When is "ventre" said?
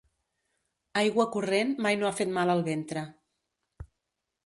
2.73-3.07